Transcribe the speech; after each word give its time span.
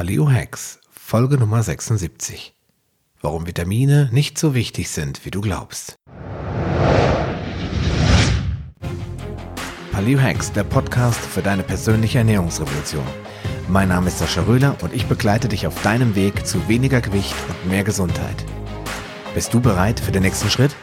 Paleo 0.00 0.30
Hacks, 0.30 0.78
Folge 0.90 1.36
Nummer 1.36 1.62
76. 1.62 2.54
Warum 3.20 3.46
Vitamine 3.46 4.08
nicht 4.12 4.38
so 4.38 4.54
wichtig 4.54 4.88
sind, 4.88 5.26
wie 5.26 5.30
du 5.30 5.42
glaubst. 5.42 5.96
Paleo 9.92 10.18
Hacks, 10.18 10.52
der 10.52 10.64
Podcast 10.64 11.20
für 11.20 11.42
deine 11.42 11.62
persönliche 11.62 12.16
Ernährungsrevolution. 12.16 13.04
Mein 13.68 13.88
Name 13.88 14.08
ist 14.08 14.20
Sascha 14.20 14.40
Röhler 14.40 14.74
und 14.80 14.94
ich 14.94 15.04
begleite 15.04 15.48
dich 15.48 15.66
auf 15.66 15.82
deinem 15.82 16.14
Weg 16.14 16.46
zu 16.46 16.66
weniger 16.66 17.02
Gewicht 17.02 17.34
und 17.50 17.68
mehr 17.68 17.84
Gesundheit. 17.84 18.46
Bist 19.34 19.52
du 19.52 19.60
bereit 19.60 20.00
für 20.00 20.12
den 20.12 20.22
nächsten 20.22 20.48
Schritt? 20.48 20.74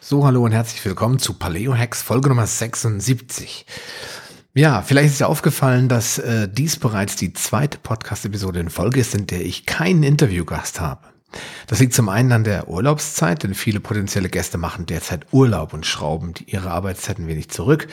So, 0.00 0.26
hallo 0.26 0.42
und 0.44 0.50
herzlich 0.50 0.84
willkommen 0.84 1.20
zu 1.20 1.34
Paleo 1.34 1.78
Hacks, 1.78 2.02
Folge 2.02 2.28
Nummer 2.28 2.48
76. 2.48 3.66
Ja, 4.52 4.82
vielleicht 4.82 5.10
ist 5.10 5.20
dir 5.20 5.28
aufgefallen, 5.28 5.88
dass 5.88 6.18
äh, 6.18 6.48
dies 6.50 6.76
bereits 6.76 7.14
die 7.14 7.32
zweite 7.32 7.78
Podcast-Episode 7.78 8.58
in 8.58 8.68
Folge 8.68 8.98
ist, 8.98 9.14
in 9.14 9.28
der 9.28 9.46
ich 9.46 9.64
keinen 9.64 10.02
Interviewgast 10.02 10.80
habe. 10.80 11.06
Das 11.68 11.78
liegt 11.78 11.94
zum 11.94 12.08
einen 12.08 12.32
an 12.32 12.42
der 12.42 12.68
Urlaubszeit, 12.68 13.44
denn 13.44 13.54
viele 13.54 13.78
potenzielle 13.78 14.28
Gäste 14.28 14.58
machen 14.58 14.86
derzeit 14.86 15.26
Urlaub 15.30 15.72
und 15.72 15.86
schrauben 15.86 16.34
ihre 16.46 16.72
Arbeitszeiten 16.72 17.28
wenig 17.28 17.50
zurück. 17.50 17.86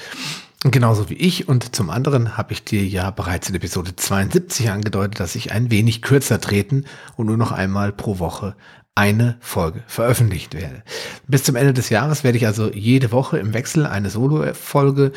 Genauso 0.63 1.11
wie 1.11 1.13
ich. 1.13 1.47
Und 1.47 1.75
zum 1.75 1.91
anderen 1.91 2.37
habe 2.37 2.53
ich 2.53 2.63
dir 2.63 2.83
ja 2.83 3.11
bereits 3.11 3.47
in 3.49 3.55
Episode 3.55 3.95
72 3.95 4.71
angedeutet, 4.71 5.19
dass 5.19 5.35
ich 5.35 5.51
ein 5.51 5.69
wenig 5.69 6.01
kürzer 6.01 6.41
treten 6.41 6.85
und 7.17 7.27
nur 7.27 7.37
noch 7.37 7.51
einmal 7.51 7.91
pro 7.91 8.17
Woche 8.17 8.55
eine 8.95 9.37
Folge 9.41 9.83
veröffentlicht 9.85 10.55
werde. 10.55 10.81
Bis 11.27 11.43
zum 11.43 11.55
Ende 11.55 11.73
des 11.73 11.89
Jahres 11.89 12.23
werde 12.23 12.39
ich 12.39 12.47
also 12.47 12.73
jede 12.73 13.11
Woche 13.11 13.37
im 13.37 13.53
Wechsel 13.53 13.85
eine 13.85 14.09
Solo-Folge 14.09 15.11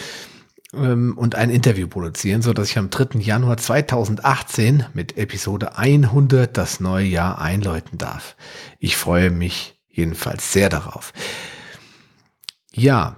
ähm, 0.75 1.17
und 1.17 1.35
ein 1.35 1.51
Interview 1.51 1.89
produzieren, 1.89 2.43
so 2.43 2.53
dass 2.53 2.71
ich 2.71 2.79
am 2.79 2.91
3. 2.91 3.19
Januar 3.19 3.57
2018 3.57 4.87
mit 4.95 5.17
Episode 5.17 5.77
100 5.77 6.57
das 6.57 6.81
neue 6.81 7.07
Jahr 7.07 7.41
einläuten 7.41 7.99
darf. 7.99 8.37
Ich 8.79 8.97
freue 8.97 9.31
mich 9.31 9.81
jedenfalls 9.89 10.53
sehr 10.53 10.69
darauf. 10.69 11.13
Ja, 12.73 13.17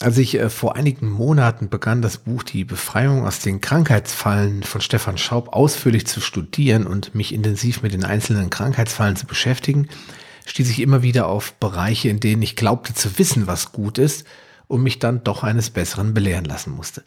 als 0.00 0.18
ich 0.18 0.38
äh, 0.38 0.50
vor 0.50 0.76
einigen 0.76 1.10
Monaten 1.10 1.70
begann, 1.70 2.02
das 2.02 2.18
Buch 2.18 2.42
Die 2.42 2.64
Befreiung 2.64 3.26
aus 3.26 3.38
den 3.38 3.62
Krankheitsfallen 3.62 4.62
von 4.62 4.82
Stefan 4.82 5.16
Schaub 5.16 5.54
ausführlich 5.54 6.06
zu 6.06 6.20
studieren 6.20 6.86
und 6.86 7.14
mich 7.14 7.32
intensiv 7.32 7.82
mit 7.82 7.94
den 7.94 8.04
einzelnen 8.04 8.50
Krankheitsfallen 8.50 9.16
zu 9.16 9.26
beschäftigen, 9.26 9.88
stieß 10.44 10.68
ich 10.68 10.80
immer 10.80 11.02
wieder 11.02 11.28
auf 11.28 11.54
Bereiche, 11.54 12.10
in 12.10 12.20
denen 12.20 12.42
ich 12.42 12.56
glaubte 12.56 12.92
zu 12.92 13.18
wissen, 13.18 13.46
was 13.46 13.72
gut 13.72 13.96
ist 13.96 14.26
und 14.68 14.82
mich 14.82 14.98
dann 14.98 15.24
doch 15.24 15.42
eines 15.42 15.70
Besseren 15.70 16.14
belehren 16.14 16.44
lassen 16.44 16.72
musste. 16.72 17.04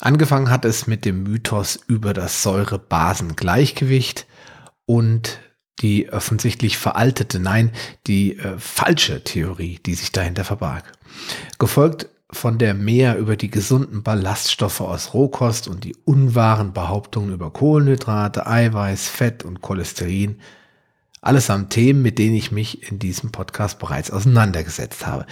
Angefangen 0.00 0.50
hat 0.50 0.64
es 0.64 0.86
mit 0.86 1.04
dem 1.04 1.22
Mythos 1.24 1.78
über 1.86 2.14
das 2.14 2.42
Säure-Basen-Gleichgewicht 2.42 4.26
und 4.86 5.40
die 5.80 6.12
offensichtlich 6.12 6.78
veraltete, 6.78 7.38
nein, 7.38 7.70
die 8.06 8.38
äh, 8.38 8.58
falsche 8.58 9.24
Theorie, 9.24 9.78
die 9.84 9.94
sich 9.94 10.12
dahinter 10.12 10.44
verbarg. 10.44 10.92
Gefolgt 11.58 12.08
von 12.32 12.58
der 12.58 12.74
mehr 12.74 13.18
über 13.18 13.36
die 13.36 13.50
gesunden 13.50 14.02
Ballaststoffe 14.02 14.80
aus 14.80 15.14
Rohkost 15.14 15.68
und 15.68 15.84
die 15.84 15.96
unwahren 16.04 16.72
Behauptungen 16.72 17.32
über 17.32 17.50
Kohlenhydrate, 17.50 18.46
Eiweiß, 18.46 19.08
Fett 19.08 19.44
und 19.44 19.60
Cholesterin. 19.62 20.38
Allesamt 21.22 21.70
Themen, 21.70 22.02
mit 22.02 22.18
denen 22.18 22.36
ich 22.36 22.52
mich 22.52 22.90
in 22.90 22.98
diesem 22.98 23.32
Podcast 23.32 23.78
bereits 23.78 24.10
auseinandergesetzt 24.10 25.06
habe. 25.06 25.26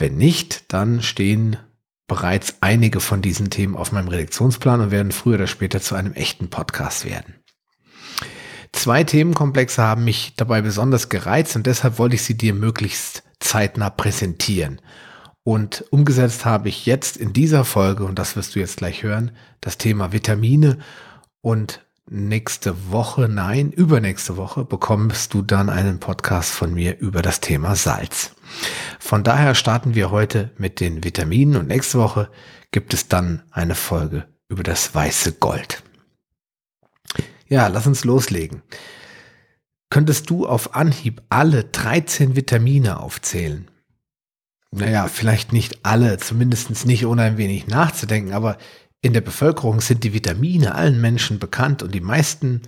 Wenn 0.00 0.16
nicht, 0.16 0.72
dann 0.72 1.02
stehen 1.02 1.58
bereits 2.08 2.54
einige 2.62 3.00
von 3.00 3.20
diesen 3.20 3.50
Themen 3.50 3.76
auf 3.76 3.92
meinem 3.92 4.08
Redaktionsplan 4.08 4.80
und 4.80 4.90
werden 4.90 5.12
früher 5.12 5.34
oder 5.34 5.46
später 5.46 5.80
zu 5.80 5.94
einem 5.94 6.14
echten 6.14 6.48
Podcast 6.48 7.04
werden. 7.04 7.34
Zwei 8.72 9.04
Themenkomplexe 9.04 9.82
haben 9.82 10.04
mich 10.04 10.32
dabei 10.36 10.62
besonders 10.62 11.10
gereizt 11.10 11.54
und 11.54 11.66
deshalb 11.66 11.98
wollte 11.98 12.14
ich 12.14 12.22
sie 12.22 12.36
dir 12.36 12.54
möglichst 12.54 13.24
zeitnah 13.40 13.90
präsentieren. 13.90 14.80
Und 15.42 15.84
umgesetzt 15.90 16.46
habe 16.46 16.70
ich 16.70 16.86
jetzt 16.86 17.18
in 17.18 17.34
dieser 17.34 17.66
Folge, 17.66 18.04
und 18.04 18.18
das 18.18 18.36
wirst 18.36 18.54
du 18.54 18.60
jetzt 18.60 18.78
gleich 18.78 19.02
hören, 19.02 19.32
das 19.60 19.76
Thema 19.76 20.12
Vitamine 20.12 20.78
und 21.42 21.84
nächste 22.10 22.90
Woche, 22.90 23.28
nein, 23.28 23.70
übernächste 23.70 24.36
Woche 24.36 24.64
bekommst 24.64 25.32
du 25.32 25.42
dann 25.42 25.70
einen 25.70 26.00
Podcast 26.00 26.50
von 26.50 26.74
mir 26.74 26.98
über 26.98 27.22
das 27.22 27.40
Thema 27.40 27.76
Salz. 27.76 28.34
Von 28.98 29.22
daher 29.22 29.54
starten 29.54 29.94
wir 29.94 30.10
heute 30.10 30.50
mit 30.58 30.80
den 30.80 31.04
Vitaminen 31.04 31.56
und 31.56 31.68
nächste 31.68 31.98
Woche 31.98 32.28
gibt 32.72 32.92
es 32.94 33.08
dann 33.08 33.42
eine 33.52 33.76
Folge 33.76 34.26
über 34.48 34.64
das 34.64 34.94
weiße 34.94 35.34
Gold. 35.34 35.82
Ja, 37.46 37.68
lass 37.68 37.86
uns 37.86 38.04
loslegen. 38.04 38.62
Könntest 39.88 40.30
du 40.30 40.46
auf 40.46 40.74
Anhieb 40.74 41.22
alle 41.28 41.64
13 41.64 42.36
Vitamine 42.36 43.00
aufzählen? 43.00 43.70
Naja, 44.72 45.08
vielleicht 45.08 45.52
nicht 45.52 45.84
alle, 45.84 46.18
zumindest 46.18 46.86
nicht 46.86 47.06
ohne 47.06 47.22
ein 47.22 47.38
wenig 47.38 47.66
nachzudenken, 47.66 48.32
aber 48.32 48.56
in 49.02 49.12
der 49.12 49.20
Bevölkerung 49.20 49.80
sind 49.80 50.04
die 50.04 50.12
Vitamine 50.12 50.74
allen 50.74 51.00
Menschen 51.00 51.38
bekannt 51.38 51.82
und 51.82 51.94
die 51.94 52.00
meisten 52.00 52.62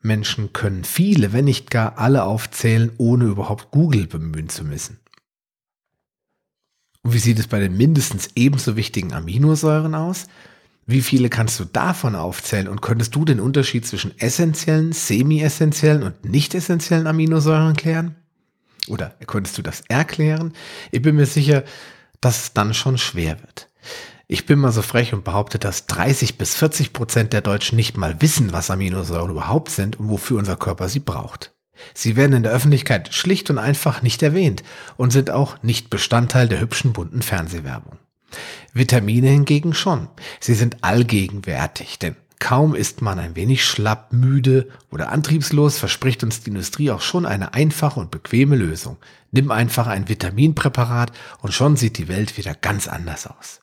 Menschen 0.00 0.52
können 0.52 0.84
viele, 0.84 1.32
wenn 1.32 1.44
nicht 1.44 1.70
gar 1.70 1.98
alle 1.98 2.24
aufzählen, 2.24 2.92
ohne 2.98 3.24
überhaupt 3.24 3.70
Google 3.70 4.06
bemühen 4.06 4.48
zu 4.48 4.64
müssen. 4.64 4.98
Und 7.02 7.14
wie 7.14 7.18
sieht 7.18 7.38
es 7.38 7.48
bei 7.48 7.58
den 7.58 7.76
mindestens 7.76 8.30
ebenso 8.36 8.76
wichtigen 8.76 9.12
Aminosäuren 9.12 9.94
aus? 9.94 10.26
Wie 10.86 11.02
viele 11.02 11.28
kannst 11.28 11.58
du 11.60 11.64
davon 11.64 12.14
aufzählen 12.14 12.68
und 12.68 12.82
könntest 12.82 13.14
du 13.14 13.24
den 13.24 13.40
Unterschied 13.40 13.86
zwischen 13.86 14.16
essentiellen, 14.18 14.92
semi-essentiellen 14.92 16.02
und 16.02 16.24
nicht 16.24 16.54
essentiellen 16.54 17.06
Aminosäuren 17.06 17.74
klären? 17.74 18.16
Oder 18.88 19.16
könntest 19.26 19.58
du 19.58 19.62
das 19.62 19.82
erklären? 19.88 20.52
Ich 20.90 21.02
bin 21.02 21.16
mir 21.16 21.26
sicher, 21.26 21.64
dass 22.20 22.42
es 22.42 22.52
dann 22.52 22.74
schon 22.74 22.98
schwer 22.98 23.40
wird. 23.40 23.68
Ich 24.32 24.46
bin 24.46 24.60
mal 24.60 24.72
so 24.72 24.80
frech 24.80 25.12
und 25.12 25.24
behaupte, 25.24 25.58
dass 25.58 25.86
30 25.88 26.38
bis 26.38 26.54
40 26.54 26.94
Prozent 26.94 27.34
der 27.34 27.42
Deutschen 27.42 27.76
nicht 27.76 27.98
mal 27.98 28.22
wissen, 28.22 28.54
was 28.54 28.70
Aminosäuren 28.70 29.30
überhaupt 29.30 29.68
sind 29.70 30.00
und 30.00 30.08
wofür 30.08 30.38
unser 30.38 30.56
Körper 30.56 30.88
sie 30.88 31.00
braucht. 31.00 31.52
Sie 31.92 32.16
werden 32.16 32.32
in 32.32 32.42
der 32.42 32.52
Öffentlichkeit 32.52 33.12
schlicht 33.12 33.50
und 33.50 33.58
einfach 33.58 34.00
nicht 34.00 34.22
erwähnt 34.22 34.62
und 34.96 35.10
sind 35.10 35.28
auch 35.28 35.62
nicht 35.62 35.90
Bestandteil 35.90 36.48
der 36.48 36.62
hübschen 36.62 36.94
bunten 36.94 37.20
Fernsehwerbung. 37.20 37.98
Vitamine 38.72 39.28
hingegen 39.28 39.74
schon. 39.74 40.08
Sie 40.40 40.54
sind 40.54 40.82
allgegenwärtig, 40.82 41.98
denn 41.98 42.16
kaum 42.38 42.74
ist 42.74 43.02
man 43.02 43.18
ein 43.18 43.36
wenig 43.36 43.66
schlapp, 43.66 44.14
müde 44.14 44.70
oder 44.90 45.12
antriebslos, 45.12 45.76
verspricht 45.76 46.24
uns 46.24 46.40
die 46.40 46.48
Industrie 46.48 46.90
auch 46.90 47.02
schon 47.02 47.26
eine 47.26 47.52
einfache 47.52 48.00
und 48.00 48.10
bequeme 48.10 48.56
Lösung. 48.56 48.96
Nimm 49.30 49.50
einfach 49.50 49.88
ein 49.88 50.08
Vitaminpräparat 50.08 51.12
und 51.42 51.52
schon 51.52 51.76
sieht 51.76 51.98
die 51.98 52.08
Welt 52.08 52.38
wieder 52.38 52.54
ganz 52.54 52.88
anders 52.88 53.26
aus. 53.26 53.62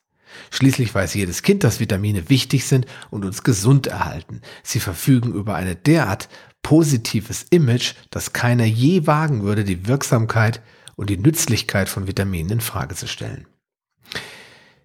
Schließlich 0.52 0.94
weiß 0.94 1.14
jedes 1.14 1.42
Kind, 1.44 1.64
dass 1.64 1.80
Vitamine 1.80 2.30
wichtig 2.30 2.66
sind 2.66 2.86
und 3.10 3.26
uns 3.26 3.44
gesund 3.44 3.88
erhalten. 3.88 4.42
Sie 4.64 4.80
verfügen 4.80 5.34
über 5.34 5.56
eine 5.56 5.76
derart 5.76 6.30
positives 6.64 7.46
Image, 7.50 7.94
dass 8.10 8.34
keiner 8.34 8.66
je 8.66 9.08
wagen 9.08 9.44
würde, 9.44 9.64
die 9.64 9.88
Wirksamkeit 9.88 10.62
und 10.96 11.10
die 11.10 11.18
Nützlichkeit 11.18 11.90
von 11.90 12.08
Vitaminen 12.08 12.54
in 12.54 12.62
Frage 12.62 12.96
zu 12.96 13.08
stellen. 13.08 13.48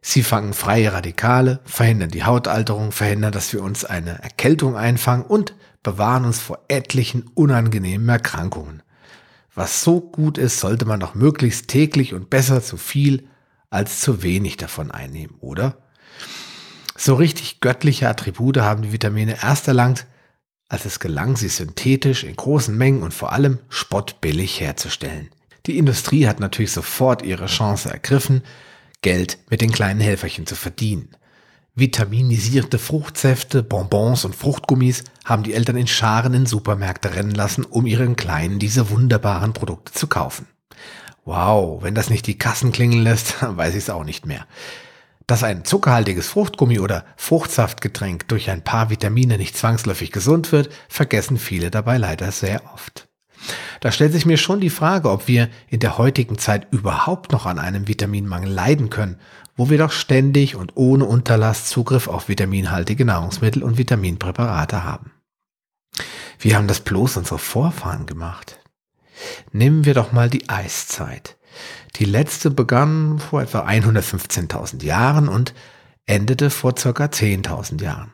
Sie 0.00 0.22
fangen 0.22 0.52
freie 0.52 0.92
Radikale, 0.92 1.60
verhindern 1.64 2.10
die 2.10 2.24
Hautalterung, 2.24 2.92
verhindern, 2.92 3.32
dass 3.32 3.52
wir 3.52 3.62
uns 3.62 3.86
eine 3.86 4.22
Erkältung 4.22 4.76
einfangen 4.76 5.24
und 5.24 5.54
bewahren 5.82 6.26
uns 6.26 6.40
vor 6.40 6.58
etlichen 6.68 7.30
unangenehmen 7.34 8.08
Erkrankungen. 8.08 8.82
Was 9.54 9.82
so 9.82 10.00
gut 10.00 10.36
ist, 10.36 10.60
sollte 10.60 10.84
man 10.84 11.00
doch 11.00 11.14
möglichst 11.14 11.68
täglich 11.68 12.12
und 12.12 12.28
besser 12.28 12.62
zu 12.62 12.76
viel 12.76 13.28
als 13.74 14.00
zu 14.00 14.22
wenig 14.22 14.56
davon 14.56 14.90
einnehmen, 14.90 15.36
oder? 15.40 15.76
So 16.96 17.14
richtig 17.14 17.60
göttliche 17.60 18.08
Attribute 18.08 18.58
haben 18.58 18.82
die 18.82 18.92
Vitamine 18.92 19.38
erst 19.42 19.66
erlangt, 19.68 20.06
als 20.68 20.84
es 20.84 21.00
gelang, 21.00 21.36
sie 21.36 21.48
synthetisch 21.48 22.24
in 22.24 22.36
großen 22.36 22.76
Mengen 22.76 23.02
und 23.02 23.12
vor 23.12 23.32
allem 23.32 23.58
spottbillig 23.68 24.60
herzustellen. 24.60 25.28
Die 25.66 25.78
Industrie 25.78 26.26
hat 26.26 26.40
natürlich 26.40 26.72
sofort 26.72 27.22
ihre 27.22 27.46
Chance 27.46 27.90
ergriffen, 27.90 28.42
Geld 29.02 29.38
mit 29.50 29.60
den 29.60 29.72
kleinen 29.72 30.00
Helferchen 30.00 30.46
zu 30.46 30.54
verdienen. 30.54 31.10
Vitaminisierte 31.74 32.78
Fruchtsäfte, 32.78 33.62
Bonbons 33.62 34.24
und 34.24 34.36
Fruchtgummis 34.36 35.02
haben 35.24 35.42
die 35.42 35.54
Eltern 35.54 35.76
in 35.76 35.88
Scharen 35.88 36.32
in 36.32 36.46
Supermärkte 36.46 37.14
rennen 37.14 37.34
lassen, 37.34 37.64
um 37.64 37.86
ihren 37.86 38.14
Kleinen 38.14 38.60
diese 38.60 38.90
wunderbaren 38.90 39.52
Produkte 39.52 39.92
zu 39.92 40.06
kaufen. 40.06 40.46
Wow, 41.24 41.82
wenn 41.82 41.94
das 41.94 42.10
nicht 42.10 42.26
die 42.26 42.38
Kassen 42.38 42.72
klingeln 42.72 43.02
lässt, 43.02 43.36
weiß 43.42 43.74
ich 43.74 43.84
es 43.84 43.90
auch 43.90 44.04
nicht 44.04 44.26
mehr. 44.26 44.46
Dass 45.26 45.42
ein 45.42 45.64
zuckerhaltiges 45.64 46.28
Fruchtgummi 46.28 46.78
oder 46.80 47.06
Fruchtsaftgetränk 47.16 48.28
durch 48.28 48.50
ein 48.50 48.62
paar 48.62 48.90
Vitamine 48.90 49.38
nicht 49.38 49.56
zwangsläufig 49.56 50.12
gesund 50.12 50.52
wird, 50.52 50.68
vergessen 50.88 51.38
viele 51.38 51.70
dabei 51.70 51.96
leider 51.96 52.30
sehr 52.30 52.62
oft. 52.74 53.08
Da 53.80 53.90
stellt 53.90 54.12
sich 54.12 54.26
mir 54.26 54.36
schon 54.36 54.60
die 54.60 54.70
Frage, 54.70 55.10
ob 55.10 55.26
wir 55.28 55.48
in 55.68 55.80
der 55.80 55.98
heutigen 55.98 56.38
Zeit 56.38 56.66
überhaupt 56.70 57.32
noch 57.32 57.46
an 57.46 57.58
einem 57.58 57.88
Vitaminmangel 57.88 58.50
leiden 58.50 58.90
können, 58.90 59.18
wo 59.56 59.70
wir 59.70 59.78
doch 59.78 59.92
ständig 59.92 60.56
und 60.56 60.72
ohne 60.76 61.04
Unterlass 61.04 61.66
Zugriff 61.66 62.08
auf 62.08 62.28
vitaminhaltige 62.28 63.04
Nahrungsmittel 63.04 63.62
und 63.62 63.78
Vitaminpräparate 63.78 64.84
haben. 64.84 65.12
Wie 66.38 66.54
haben 66.54 66.68
das 66.68 66.80
bloß 66.80 67.18
unsere 67.18 67.38
Vorfahren 67.38 68.06
gemacht? 68.06 68.58
Nehmen 69.52 69.84
wir 69.84 69.94
doch 69.94 70.12
mal 70.12 70.30
die 70.30 70.48
Eiszeit. 70.48 71.36
Die 71.96 72.04
letzte 72.04 72.50
begann 72.50 73.18
vor 73.18 73.42
etwa 73.42 73.66
115.000 73.66 74.82
Jahren 74.82 75.28
und 75.28 75.54
endete 76.06 76.50
vor 76.50 76.74
circa 76.76 77.04
10.000 77.04 77.82
Jahren. 77.82 78.12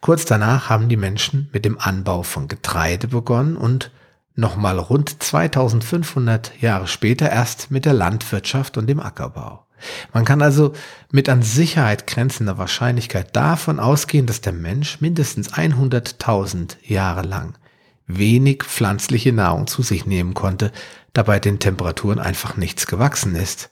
Kurz 0.00 0.24
danach 0.24 0.68
haben 0.68 0.88
die 0.88 0.96
Menschen 0.96 1.48
mit 1.52 1.64
dem 1.64 1.78
Anbau 1.78 2.22
von 2.22 2.48
Getreide 2.48 3.08
begonnen 3.08 3.56
und 3.56 3.90
nochmal 4.34 4.78
rund 4.78 5.22
2500 5.22 6.60
Jahre 6.60 6.86
später 6.86 7.30
erst 7.30 7.70
mit 7.70 7.84
der 7.84 7.94
Landwirtschaft 7.94 8.76
und 8.76 8.86
dem 8.86 9.00
Ackerbau. 9.00 9.66
Man 10.12 10.24
kann 10.24 10.42
also 10.42 10.72
mit 11.10 11.28
an 11.28 11.42
Sicherheit 11.42 12.06
grenzender 12.06 12.56
Wahrscheinlichkeit 12.58 13.34
davon 13.34 13.80
ausgehen, 13.80 14.26
dass 14.26 14.40
der 14.40 14.52
Mensch 14.52 15.00
mindestens 15.00 15.52
100.000 15.52 16.76
Jahre 16.84 17.22
lang 17.22 17.58
wenig 18.06 18.64
pflanzliche 18.64 19.32
Nahrung 19.32 19.66
zu 19.66 19.82
sich 19.82 20.06
nehmen 20.06 20.34
konnte, 20.34 20.72
da 21.12 21.22
bei 21.22 21.38
den 21.38 21.58
Temperaturen 21.58 22.18
einfach 22.18 22.56
nichts 22.56 22.86
gewachsen 22.86 23.34
ist. 23.34 23.70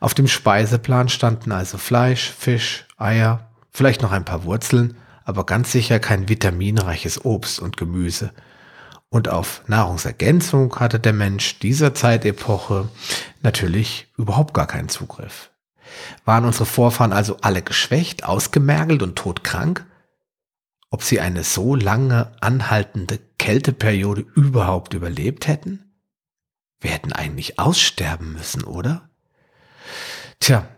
Auf 0.00 0.14
dem 0.14 0.28
Speiseplan 0.28 1.08
standen 1.08 1.52
also 1.52 1.78
Fleisch, 1.78 2.30
Fisch, 2.30 2.86
Eier, 2.96 3.50
vielleicht 3.70 4.02
noch 4.02 4.12
ein 4.12 4.24
paar 4.24 4.44
Wurzeln, 4.44 4.96
aber 5.24 5.44
ganz 5.44 5.72
sicher 5.72 5.98
kein 5.98 6.28
vitaminreiches 6.28 7.24
Obst 7.24 7.58
und 7.58 7.76
Gemüse. 7.76 8.32
Und 9.08 9.28
auf 9.28 9.62
Nahrungsergänzung 9.66 10.78
hatte 10.78 11.00
der 11.00 11.12
Mensch 11.12 11.58
dieser 11.58 11.94
Zeitepoche 11.94 12.88
natürlich 13.42 14.08
überhaupt 14.16 14.54
gar 14.54 14.66
keinen 14.66 14.88
Zugriff. 14.88 15.50
Waren 16.24 16.44
unsere 16.44 16.66
Vorfahren 16.66 17.12
also 17.12 17.38
alle 17.40 17.62
geschwächt, 17.62 18.24
ausgemergelt 18.24 19.02
und 19.02 19.16
todkrank? 19.16 19.86
Ob 20.90 21.02
sie 21.02 21.20
eine 21.20 21.44
so 21.44 21.74
lange 21.74 22.32
anhaltende 22.40 23.18
Kälteperiode 23.38 24.24
überhaupt 24.34 24.94
überlebt 24.94 25.48
hätten? 25.48 25.92
Wir 26.80 26.90
hätten 26.90 27.12
eigentlich 27.12 27.58
aussterben 27.58 28.32
müssen, 28.32 28.64
oder? 28.64 29.08
Tja, 30.40 30.68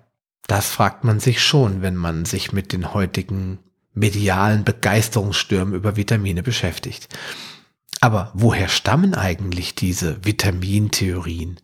das 0.47 0.71
fragt 0.71 1.05
man 1.05 1.21
sich 1.21 1.43
schon, 1.43 1.83
wenn 1.83 1.97
man 1.97 2.25
sich 2.25 2.53
mit 2.53 2.73
den 2.73 2.95
heutigen 2.95 3.59
medialen 3.93 4.65
Begeisterungsstürmen 4.65 5.75
über 5.75 5.97
Vitamine 5.97 6.43
beschäftigt. 6.43 7.09
Aber 8.01 8.31
woher 8.35 8.69
stammen 8.69 9.15
eigentlich 9.15 9.75
diese 9.75 10.25
Vitamintheorien? 10.25 11.61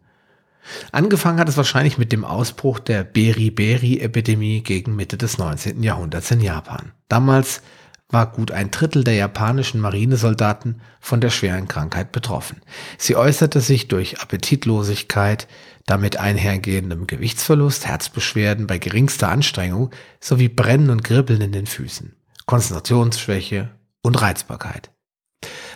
Angefangen 0.92 1.38
hat 1.38 1.48
es 1.48 1.56
wahrscheinlich 1.56 1.98
mit 1.98 2.12
dem 2.12 2.24
Ausbruch 2.24 2.78
der 2.78 3.04
Beriberi-Epidemie 3.04 4.62
gegen 4.62 4.96
Mitte 4.96 5.16
des 5.16 5.38
19. 5.38 5.82
Jahrhunderts 5.82 6.30
in 6.30 6.40
Japan. 6.40 6.92
Damals 7.08 7.62
war 8.08 8.30
gut 8.30 8.50
ein 8.52 8.70
Drittel 8.70 9.04
der 9.04 9.14
japanischen 9.14 9.80
Marinesoldaten 9.80 10.80
von 11.00 11.20
der 11.20 11.30
schweren 11.30 11.68
Krankheit 11.68 12.12
betroffen. 12.12 12.60
Sie 12.98 13.16
äußerte 13.16 13.60
sich 13.60 13.88
durch 13.88 14.20
Appetitlosigkeit, 14.20 15.48
damit 15.86 16.16
einhergehendem 16.16 17.06
Gewichtsverlust, 17.06 17.86
Herzbeschwerden 17.86 18.66
bei 18.66 18.78
geringster 18.78 19.28
Anstrengung 19.28 19.90
sowie 20.20 20.48
Brennen 20.48 20.90
und 20.90 21.04
Kribbeln 21.04 21.40
in 21.40 21.52
den 21.52 21.66
Füßen, 21.66 22.14
Konzentrationsschwäche 22.46 23.70
und 24.02 24.20
Reizbarkeit. 24.20 24.90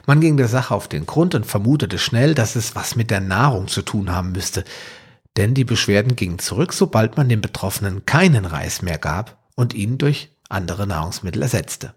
Man 0.07 0.21
ging 0.21 0.39
der 0.39 0.49
Sache 0.49 0.75
auf 0.75 0.89
den 0.89 1.05
Grund 1.05 1.35
und 1.35 1.45
vermutete 1.45 1.99
schnell, 1.99 2.35
dass 2.35 2.57
es 2.57 2.75
was 2.75 2.97
mit 2.97 3.11
der 3.11 3.21
Nahrung 3.21 3.69
zu 3.69 3.83
tun 3.83 4.11
haben 4.11 4.33
müsste, 4.33 4.65
denn 5.37 5.55
die 5.55 5.65
Beschwerden 5.65 6.17
gingen 6.17 6.39
zurück, 6.39 6.73
sobald 6.73 7.17
man 7.17 7.29
den 7.29 7.41
Betroffenen 7.41 8.07
keinen 8.07 8.45
Reis 8.45 8.81
mehr 8.81 8.99
gab 8.99 9.39
und 9.55 9.75
ihn 9.75 9.99
durch 9.99 10.35
andere 10.49 10.87
Nahrungsmittel 10.87 11.43
ersetzte. 11.43 11.95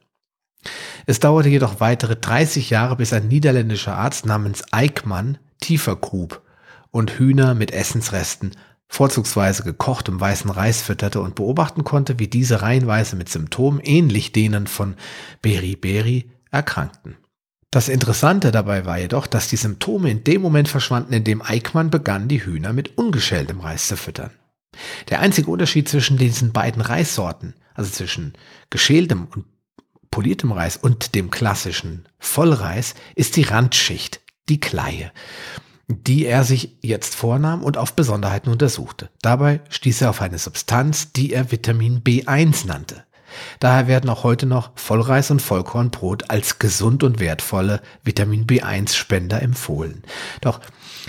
Es 1.05 1.19
dauerte 1.19 1.49
jedoch 1.49 1.79
weitere 1.79 2.15
30 2.15 2.69
Jahre, 2.69 2.95
bis 2.95 3.13
ein 3.13 3.27
niederländischer 3.27 3.97
Arzt 3.97 4.25
namens 4.25 4.63
Eickmann 4.71 5.37
tiefer 5.59 5.95
grub 5.95 6.41
und 6.91 7.11
Hühner 7.11 7.53
mit 7.55 7.71
Essensresten, 7.71 8.51
vorzugsweise 8.87 9.63
gekochtem 9.63 10.19
weißen 10.19 10.51
Reis 10.51 10.81
fütterte 10.81 11.21
und 11.21 11.35
beobachten 11.35 11.83
konnte, 11.83 12.19
wie 12.19 12.27
diese 12.27 12.61
reihenweise 12.61 13.15
mit 13.15 13.29
Symptomen 13.29 13.79
ähnlich 13.79 14.33
denen 14.33 14.67
von 14.67 14.95
Beriberi 15.41 16.29
erkrankten. 16.51 17.15
Das 17.71 17.87
Interessante 17.87 18.51
dabei 18.51 18.85
war 18.85 18.99
jedoch, 18.99 19.27
dass 19.27 19.47
die 19.47 19.55
Symptome 19.55 20.11
in 20.11 20.25
dem 20.25 20.41
Moment 20.41 20.67
verschwanden, 20.67 21.13
in 21.13 21.23
dem 21.23 21.41
Eickmann 21.41 21.89
begann, 21.89 22.27
die 22.27 22.43
Hühner 22.43 22.73
mit 22.73 22.97
ungeschältem 22.97 23.61
Reis 23.61 23.87
zu 23.87 23.95
füttern. 23.95 24.31
Der 25.09 25.21
einzige 25.21 25.49
Unterschied 25.49 25.87
zwischen 25.87 26.17
diesen 26.17 26.51
beiden 26.51 26.81
Reissorten, 26.81 27.53
also 27.73 27.89
zwischen 27.89 28.33
geschältem 28.69 29.27
und 29.33 29.45
poliertem 30.11 30.51
Reis 30.51 30.77
und 30.77 31.15
dem 31.15 31.31
klassischen 31.31 32.05
Vollreis, 32.19 32.93
ist 33.15 33.37
die 33.37 33.43
Randschicht, 33.43 34.21
die 34.49 34.59
Kleie, 34.59 35.11
die 35.87 36.25
er 36.25 36.43
sich 36.43 36.77
jetzt 36.81 37.15
vornahm 37.15 37.63
und 37.63 37.77
auf 37.77 37.93
Besonderheiten 37.93 38.51
untersuchte. 38.51 39.09
Dabei 39.21 39.61
stieß 39.69 40.01
er 40.01 40.09
auf 40.11 40.21
eine 40.21 40.37
Substanz, 40.37 41.13
die 41.13 41.33
er 41.33 41.51
Vitamin 41.51 42.01
B1 42.01 42.67
nannte. 42.67 43.05
Daher 43.59 43.87
werden 43.87 44.09
auch 44.09 44.23
heute 44.23 44.45
noch 44.45 44.71
Vollreis 44.75 45.31
und 45.31 45.41
Vollkornbrot 45.41 46.29
als 46.29 46.59
gesund 46.59 47.03
und 47.03 47.19
wertvolle 47.19 47.81
Vitamin 48.03 48.45
B1-Spender 48.45 49.41
empfohlen. 49.41 50.03
Doch 50.41 50.59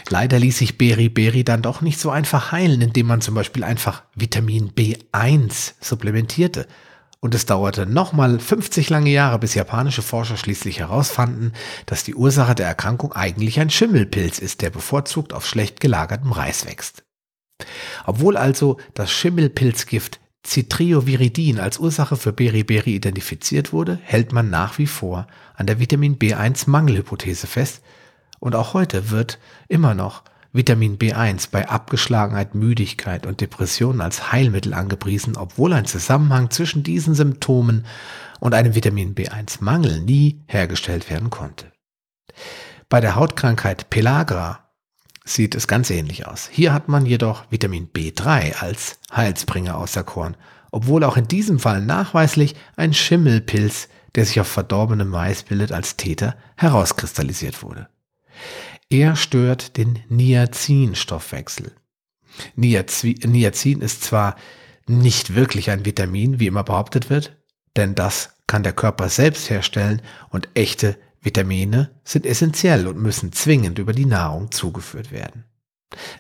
leider 0.09 0.39
ließ 0.39 0.59
sich 0.59 0.79
Beriberi 0.79 1.45
dann 1.45 1.63
doch 1.63 1.81
nicht 1.81 1.99
so 1.99 2.11
einfach 2.11 2.53
heilen, 2.53 2.81
indem 2.81 3.07
man 3.07 3.21
zum 3.21 3.35
Beispiel 3.35 3.65
einfach 3.65 4.05
Vitamin 4.15 4.71
B1 4.71 5.73
supplementierte. 5.81 6.67
Und 7.25 7.37
es 7.37 7.47
dauerte 7.47 7.87
nochmal 7.87 8.41
50 8.41 8.91
lange 8.91 9.11
Jahre, 9.11 9.39
bis 9.39 9.55
japanische 9.55 10.03
Forscher 10.03 10.37
schließlich 10.37 10.81
herausfanden, 10.81 11.53
dass 11.87 12.03
die 12.03 12.17
Ursache 12.17 12.57
der 12.57 12.67
Erkrankung 12.67 13.13
eigentlich 13.13 13.61
ein 13.61 13.71
Schimmelpilz 13.71 14.41
ist, 14.41 14.61
der 14.61 14.71
bevorzugt 14.71 15.33
auf 15.33 15.47
schlecht 15.47 15.79
gelagertem 15.79 16.33
Reis 16.33 16.67
wächst. 16.67 17.05
Obwohl 18.07 18.37
also 18.37 18.79
das 18.95 19.13
Schimmelpilzgift 19.13 20.19
Citrioviridin 20.45 21.61
als 21.61 21.79
Ursache 21.79 22.17
für 22.17 22.33
Beriberi 22.33 22.97
identifiziert 22.97 23.73
wurde, 23.73 24.01
hält 24.03 24.33
man 24.33 24.51
nach 24.51 24.79
wie 24.79 24.89
vor 24.89 25.29
an 25.55 25.67
der 25.67 25.79
Vitamin 25.79 26.19
B1-Mangelhypothese 26.19 27.47
fest 27.47 27.83
und 28.41 28.57
auch 28.57 28.75
heute 28.75 29.11
wird 29.11 29.39
immer 29.69 29.95
noch 29.95 30.25
Vitamin 30.55 30.99
B1 30.99 31.49
bei 31.51 31.67
Abgeschlagenheit, 31.69 32.55
Müdigkeit 32.55 33.25
und 33.25 33.41
Depressionen 33.41 34.03
als 34.03 34.33
Heilmittel 34.33 34.75
angepriesen, 34.75 35.37
obwohl 35.37 35.73
ein 35.73 35.87
Zusammenhang 35.87 36.51
zwischen 36.51 36.83
diesen 36.83 37.15
Symptomen 37.15 37.87
und 38.39 38.53
einem 38.53 38.75
Vitamin 38.75 39.15
B1-Mangel 39.15 40.01
nie 40.01 40.43
hergestellt 40.47 41.09
werden 41.09 41.31
konnte. 41.31 41.73
Bei 42.91 43.01
der 43.01 43.17
Hautkrankheit 43.17 43.89
Pelagra 43.89 44.69
sieht 45.25 45.55
es 45.55 45.67
ganz 45.67 45.89
ähnlich 45.89 46.27
aus. 46.27 46.51
Hier 46.53 46.75
hat 46.75 46.87
man 46.89 47.07
jedoch 47.07 47.45
Vitamin 47.51 47.89
B3 47.89 48.57
als 48.57 48.99
Heilsbringer 49.15 49.79
auserkoren, 49.79 50.37
obwohl 50.71 51.05
auch 51.05 51.17
in 51.17 51.29
diesem 51.29 51.61
Fall 51.61 51.81
nachweislich 51.81 52.57
ein 52.77 52.93
Schimmelpilz, 52.93 53.89
der 54.15 54.27
sich 54.27 54.39
auf 54.41 54.49
verdorbenem 54.49 55.09
Mais 55.09 55.45
bildet, 55.45 55.73
als 55.73 55.97
Täter 55.97 56.37
herauskristallisiert 56.57 57.63
wurde. 57.63 57.89
Er 58.93 59.17
stört 59.17 59.79
den 59.79 60.01
Niacin-Stoffwechsel. 60.11 61.73
Niacin 62.57 63.81
ist 63.81 64.05
zwar 64.05 64.37
nicht 64.87 65.35
wirklich 65.35 65.71
ein 65.71 65.87
Vitamin, 65.87 66.41
wie 66.41 66.47
immer 66.47 66.63
behauptet 66.63 67.09
wird, 67.09 67.35
denn 67.75 67.95
das 67.95 68.37
kann 68.47 68.63
der 68.63 68.75
Körper 68.75 69.09
selbst 69.09 69.49
herstellen 69.49 70.03
und 70.29 70.51
echte 70.53 70.99
Vitamine 71.23 72.03
sind 72.05 72.27
essentiell 72.27 72.87
und 72.87 72.99
müssen 72.99 73.33
zwingend 73.33 73.79
über 73.79 73.95
die 73.95 74.05
Nahrung 74.05 74.51
zugeführt 74.51 75.11
werden. 75.11 75.45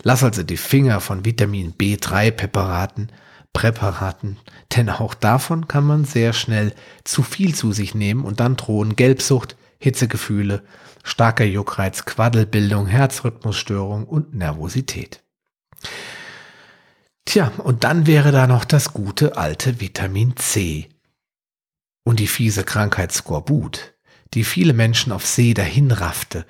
Lass 0.02 0.24
also 0.24 0.42
die 0.42 0.56
Finger 0.56 1.02
von 1.02 1.26
Vitamin 1.26 1.74
B3-Präparaten, 1.74 3.08
Präparaten, 3.52 4.38
denn 4.74 4.88
auch 4.88 5.12
davon 5.12 5.68
kann 5.68 5.84
man 5.84 6.06
sehr 6.06 6.32
schnell 6.32 6.74
zu 7.04 7.22
viel 7.22 7.54
zu 7.54 7.72
sich 7.72 7.94
nehmen 7.94 8.24
und 8.24 8.40
dann 8.40 8.56
drohen 8.56 8.96
Gelbsucht, 8.96 9.56
Hitzegefühle, 9.82 10.62
starker 11.02 11.44
Juckreiz, 11.44 12.04
Quaddelbildung, 12.04 12.86
Herzrhythmusstörung 12.86 14.06
und 14.06 14.34
Nervosität. 14.34 15.22
Tja, 17.24 17.52
und 17.58 17.84
dann 17.84 18.06
wäre 18.06 18.32
da 18.32 18.46
noch 18.46 18.64
das 18.64 18.92
gute 18.92 19.36
alte 19.36 19.80
Vitamin 19.80 20.36
C 20.36 20.88
und 22.04 22.20
die 22.20 22.26
fiese 22.26 22.64
Krankheit 22.64 23.12
Skorbut 23.12 23.92
die 24.34 24.44
viele 24.44 24.72
Menschen 24.72 25.12
auf 25.12 25.26
See 25.26 25.54
dahinraffte, 25.54 26.46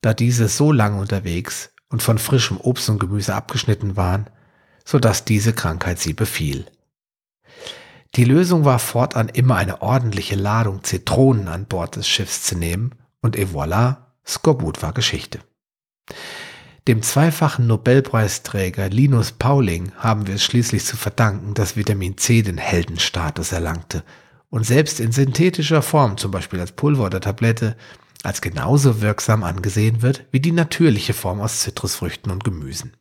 da 0.00 0.14
diese 0.14 0.48
so 0.48 0.72
lang 0.72 0.98
unterwegs 0.98 1.70
und 1.88 2.02
von 2.02 2.18
frischem 2.18 2.58
Obst 2.60 2.88
und 2.88 2.98
Gemüse 2.98 3.34
abgeschnitten 3.34 3.96
waren, 3.96 4.28
so 4.84 4.98
dass 4.98 5.24
diese 5.24 5.52
Krankheit 5.52 5.98
sie 5.98 6.12
befiel. 6.12 6.66
Die 8.16 8.24
Lösung 8.24 8.64
war 8.64 8.78
fortan 8.78 9.28
immer 9.28 9.56
eine 9.56 9.82
ordentliche 9.82 10.36
Ladung 10.36 10.84
Zitronen 10.84 11.48
an 11.48 11.66
Bord 11.66 11.96
des 11.96 12.06
Schiffs 12.06 12.44
zu 12.44 12.56
nehmen 12.56 12.92
und 13.20 13.34
et 13.34 13.48
voilà, 13.48 13.96
Skorbut 14.24 14.82
war 14.82 14.92
Geschichte. 14.92 15.40
Dem 16.86 17.02
zweifachen 17.02 17.66
Nobelpreisträger 17.66 18.88
Linus 18.88 19.32
Pauling 19.32 19.90
haben 19.96 20.28
wir 20.28 20.36
es 20.36 20.44
schließlich 20.44 20.84
zu 20.84 20.96
verdanken, 20.96 21.54
dass 21.54 21.76
Vitamin 21.76 22.16
C 22.16 22.42
den 22.42 22.58
Heldenstatus 22.58 23.50
erlangte 23.50 24.04
und 24.48 24.64
selbst 24.64 25.00
in 25.00 25.10
synthetischer 25.10 25.82
Form, 25.82 26.16
zum 26.16 26.30
Beispiel 26.30 26.60
als 26.60 26.72
Pulver 26.72 27.06
oder 27.06 27.20
Tablette, 27.20 27.76
als 28.22 28.40
genauso 28.40 29.00
wirksam 29.00 29.42
angesehen 29.42 30.02
wird 30.02 30.24
wie 30.30 30.40
die 30.40 30.52
natürliche 30.52 31.14
Form 31.14 31.40
aus 31.40 31.62
Zitrusfrüchten 31.62 32.30
und 32.30 32.44
Gemüsen. 32.44 32.92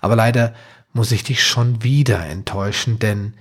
Aber 0.00 0.14
leider 0.14 0.54
muss 0.92 1.10
ich 1.10 1.24
dich 1.24 1.42
schon 1.42 1.82
wieder 1.82 2.24
enttäuschen, 2.24 3.00
denn 3.00 3.34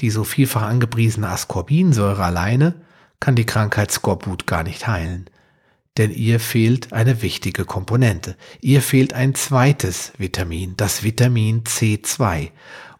die 0.00 0.10
so 0.10 0.24
vielfach 0.24 0.62
angepriesene 0.62 1.28
Ascorbinsäure 1.28 2.22
alleine 2.22 2.74
kann 3.20 3.34
die 3.34 3.46
Krankheit 3.46 3.90
Skorbut 3.90 4.46
gar 4.46 4.62
nicht 4.62 4.86
heilen 4.86 5.30
denn 5.96 6.10
ihr 6.10 6.40
fehlt 6.40 6.92
eine 6.92 7.22
wichtige 7.22 7.64
Komponente. 7.64 8.36
Ihr 8.60 8.82
fehlt 8.82 9.14
ein 9.14 9.34
zweites 9.34 10.12
Vitamin, 10.18 10.76
das 10.76 11.02
Vitamin 11.02 11.64
C2 11.64 12.50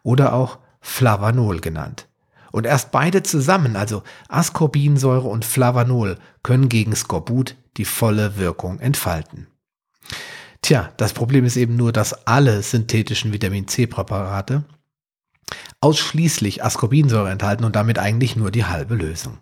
oder 0.03 0.33
auch 0.33 0.57
Flavanol 0.81 1.59
genannt. 1.59 2.07
Und 2.51 2.65
erst 2.65 2.91
beide 2.91 3.23
zusammen, 3.23 3.75
also 3.75 4.03
Ascorbinsäure 4.29 5.27
und 5.27 5.45
Flavanol, 5.45 6.17
können 6.43 6.69
gegen 6.69 6.95
Skorbut 6.95 7.55
die 7.75 7.85
volle 7.85 8.37
Wirkung 8.37 8.79
entfalten. 8.79 9.47
Tja, 10.61 10.91
das 10.97 11.13
Problem 11.13 11.45
ist 11.45 11.55
eben 11.55 11.75
nur, 11.75 11.91
dass 11.91 12.25
alle 12.25 12.63
synthetischen 12.63 13.31
Vitamin 13.31 13.67
C-Präparate 13.67 14.63
ausschließlich 15.81 16.63
Ascorbinsäure 16.63 17.29
enthalten 17.29 17.63
und 17.63 17.75
damit 17.75 17.99
eigentlich 17.99 18.35
nur 18.35 18.51
die 18.51 18.65
halbe 18.65 18.95
Lösung. 18.95 19.39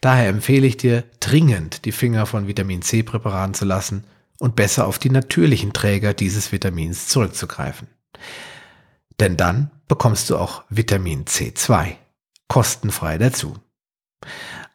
Daher 0.00 0.28
empfehle 0.28 0.66
ich 0.66 0.76
dir 0.76 1.04
dringend, 1.20 1.84
die 1.84 1.92
Finger 1.92 2.26
von 2.26 2.46
Vitamin 2.48 2.82
C 2.82 3.02
Präparaten 3.02 3.54
zu 3.54 3.64
lassen 3.64 4.04
und 4.38 4.56
besser 4.56 4.86
auf 4.86 4.98
die 4.98 5.10
natürlichen 5.10 5.72
Träger 5.72 6.14
dieses 6.14 6.52
Vitamins 6.52 7.08
zurückzugreifen. 7.08 7.88
Denn 9.20 9.36
dann 9.36 9.70
bekommst 9.88 10.30
du 10.30 10.36
auch 10.36 10.64
Vitamin 10.68 11.24
C2 11.24 11.96
kostenfrei 12.48 13.18
dazu. 13.18 13.56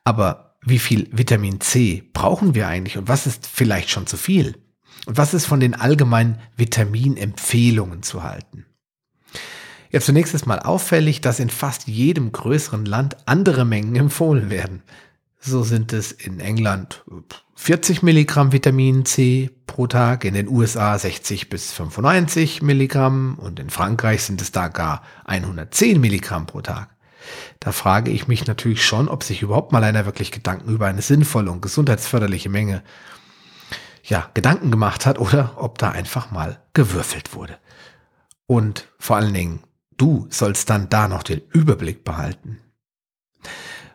Aber 0.03 0.57
wie 0.65 0.79
viel 0.79 1.07
Vitamin 1.11 1.59
C 1.61 2.03
brauchen 2.13 2.55
wir 2.55 2.67
eigentlich 2.67 2.97
und 2.97 3.07
was 3.07 3.25
ist 3.25 3.47
vielleicht 3.47 3.89
schon 3.89 4.07
zu 4.07 4.17
viel? 4.17 4.57
Und 5.05 5.17
was 5.17 5.33
ist 5.33 5.45
von 5.45 5.59
den 5.59 5.73
allgemeinen 5.73 6.39
Vitaminempfehlungen 6.55 8.03
zu 8.03 8.23
halten? 8.23 8.65
Ja, 9.93 9.99
zunächst 9.99 10.33
ist 10.33 10.47
mal 10.47 10.57
auffällig, 10.57 11.21
dass 11.21 11.39
in 11.39 11.51
fast 11.51 11.87
jedem 11.87 12.31
größeren 12.31 12.83
Land 12.83 13.15
andere 13.27 13.63
Mengen 13.63 13.95
empfohlen 13.95 14.49
werden. 14.49 14.81
So 15.39 15.61
sind 15.61 15.93
es 15.93 16.11
in 16.11 16.39
England 16.39 17.03
40 17.53 18.01
Milligramm 18.01 18.51
Vitamin 18.51 19.05
C 19.05 19.51
pro 19.67 19.85
Tag, 19.85 20.25
in 20.25 20.33
den 20.33 20.47
USA 20.47 20.97
60 20.97 21.47
bis 21.47 21.71
95 21.73 22.63
Milligramm 22.63 23.37
und 23.37 23.59
in 23.59 23.69
Frankreich 23.69 24.23
sind 24.23 24.41
es 24.41 24.51
da 24.51 24.67
gar 24.67 25.03
110 25.25 26.01
Milligramm 26.01 26.47
pro 26.47 26.61
Tag. 26.61 26.89
Da 27.59 27.71
frage 27.71 28.09
ich 28.09 28.27
mich 28.27 28.47
natürlich 28.47 28.83
schon, 28.83 29.07
ob 29.07 29.21
sich 29.23 29.43
überhaupt 29.43 29.73
mal 29.73 29.83
einer 29.83 30.07
wirklich 30.07 30.31
Gedanken 30.31 30.71
über 30.71 30.87
eine 30.87 31.03
sinnvolle 31.03 31.51
und 31.51 31.61
gesundheitsförderliche 31.61 32.49
Menge 32.49 32.81
ja, 34.03 34.27
Gedanken 34.33 34.71
gemacht 34.71 35.05
hat 35.05 35.19
oder 35.19 35.53
ob 35.57 35.77
da 35.77 35.91
einfach 35.91 36.31
mal 36.31 36.59
gewürfelt 36.73 37.35
wurde. 37.35 37.59
Und 38.47 38.87
vor 38.97 39.17
allen 39.17 39.35
Dingen, 39.35 39.59
Du 40.03 40.27
sollst 40.29 40.69
dann 40.69 40.89
da 40.89 41.07
noch 41.07 41.23
den 41.23 41.41
Überblick 41.53 42.03
behalten. 42.03 42.59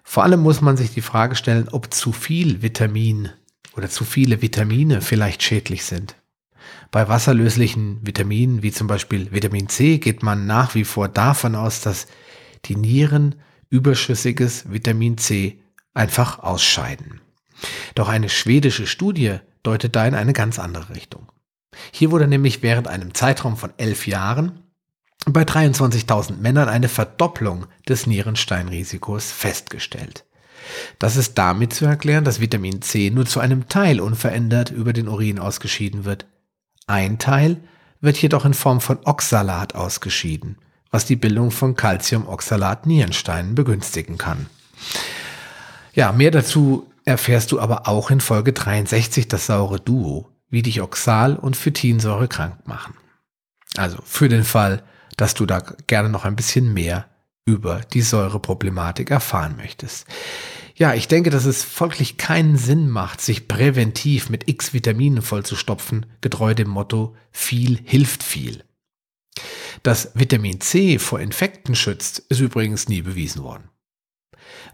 Vor 0.03 0.23
allem 0.23 0.41
muss 0.41 0.63
man 0.63 0.79
sich 0.79 0.95
die 0.95 1.03
Frage 1.03 1.37
stellen, 1.37 1.69
ob 1.69 1.93
zu 1.93 2.13
viel 2.13 2.63
Vitamin 2.63 3.29
oder 3.77 3.91
zu 3.91 4.07
viele 4.07 4.41
Vitamine 4.41 5.03
vielleicht 5.03 5.43
schädlich 5.43 5.85
sind. 5.85 6.17
Bei 6.91 7.11
wasserlöslichen 7.11 7.99
Vitaminen 8.07 8.63
wie 8.63 8.73
zum 8.73 8.87
Beispiel 8.87 9.33
Vitamin 9.33 9.69
C 9.69 9.99
geht 9.99 10.23
man 10.23 10.47
nach 10.47 10.75
wie 10.75 10.85
vor 10.85 11.09
davon 11.09 11.55
aus, 11.55 11.83
dass 11.83 12.07
die 12.65 12.77
Nieren 12.77 13.35
überschüssiges 13.69 14.73
Vitamin 14.73 15.19
C 15.19 15.61
einfach 15.93 16.39
ausscheiden. 16.39 17.21
Doch 17.95 18.09
eine 18.09 18.31
schwedische 18.31 18.87
Studie 18.87 19.41
deutet 19.63 19.95
da 19.95 20.07
in 20.07 20.15
eine 20.15 20.33
ganz 20.33 20.59
andere 20.59 20.89
Richtung. 20.95 21.31
Hier 21.93 22.11
wurde 22.11 22.29
nämlich 22.29 22.63
während 22.63 22.89
einem 22.89 23.13
Zeitraum 23.13 23.59
von 23.59 23.75
elf 23.77 24.07
Jahren 24.07 24.63
bei 25.33 25.43
23.000 25.43 26.37
Männern 26.37 26.69
eine 26.69 26.89
Verdopplung 26.89 27.67
des 27.89 28.07
Nierensteinrisikos 28.07 29.31
festgestellt. 29.33 30.25
Das 30.99 31.17
ist 31.17 31.39
damit 31.39 31.73
zu 31.73 31.87
erklären, 31.87 32.25
dass 32.25 32.41
Vitamin 32.41 32.83
C 32.83 33.11
nur 33.11 33.27
zu 33.27 33.41
einem 33.41 33.69
Teil 33.69 34.01
unverändert 34.01 34.71
über 34.71 34.93
den 34.93 35.09
Urin 35.09 35.39
ausgeschieden 35.39 36.05
wird. 36.05 36.27
Ein 36.87 37.19
Teil 37.19 37.59
wird 38.01 38.17
jedoch 38.19 38.45
in 38.45 38.55
Form 38.55 38.81
von 38.81 38.99
Oxalat 39.05 39.75
ausgeschieden, 39.75 40.59
was 40.91 41.05
die 41.05 41.17
Bildung 41.17 41.51
von 41.51 41.75
Calciumoxalat-Nierensteinen 41.75 43.55
begünstigen 43.55 44.19
kann. 44.19 44.47
Ja, 45.95 46.13
mehr 46.13 46.31
dazu 46.31 46.91
erfährst 47.05 47.53
du 47.53 47.61
aber 47.61 47.89
auch 47.89 48.11
in 48.11 48.21
Folge 48.21 48.53
63 48.53 49.29
das 49.29 49.47
saure 49.47 49.81
Duo, 49.81 50.29
wie 50.51 50.63
dich 50.63 50.81
Oxal 50.81 51.37
und 51.37 51.57
Phytinsäure 51.57 52.29
krank 52.29 52.67
machen. 52.67 52.95
Also 53.77 53.99
für 54.05 54.29
den 54.29 54.45
Fall, 54.45 54.83
dass 55.19 55.35
du 55.35 55.45
da 55.45 55.61
gerne 55.87 56.09
noch 56.09 56.25
ein 56.25 56.37
bisschen 56.37 56.73
mehr 56.73 57.07
über 57.45 57.83
die 57.93 58.03
Säureproblematik 58.03 59.11
erfahren 59.11 59.57
möchtest. 59.57 60.07
Ja, 60.77 60.95
ich 60.95 61.09
denke, 61.09 61.31
dass 61.31 61.45
es 61.45 61.65
folglich 61.65 62.19
keinen 62.19 62.57
Sinn 62.57 62.89
macht, 62.89 63.21
sich 63.21 63.49
präventiv 63.49 64.31
mit 64.31 64.49
x 64.49 64.73
Vitaminen 64.73 65.23
vollzustopfen, 65.23 66.07
getreu 66.21 66.55
dem 66.55 66.69
Motto 66.69 67.17
viel 67.33 67.81
hilft 67.85 68.23
viel. 68.23 68.63
Dass 69.83 70.13
Vitamin 70.15 70.61
C 70.61 70.99
vor 70.99 71.21
Infekten 71.21 71.75
schützt, 71.75 72.21
ist 72.21 72.41
übrigens 72.41 72.89
nie 72.89 73.03
bewiesen 73.03 73.43
worden. 73.43 73.71